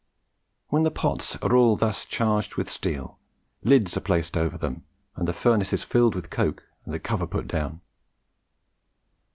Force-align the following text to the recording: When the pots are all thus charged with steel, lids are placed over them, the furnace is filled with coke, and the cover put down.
When 0.69 0.81
the 0.81 0.89
pots 0.89 1.35
are 1.43 1.55
all 1.55 1.75
thus 1.77 2.05
charged 2.05 2.55
with 2.55 2.71
steel, 2.71 3.19
lids 3.61 3.95
are 3.95 3.99
placed 4.01 4.35
over 4.35 4.57
them, 4.57 4.83
the 5.15 5.31
furnace 5.31 5.73
is 5.73 5.83
filled 5.83 6.15
with 6.15 6.31
coke, 6.31 6.63
and 6.85 6.91
the 6.95 6.99
cover 6.99 7.27
put 7.27 7.47
down. 7.47 7.81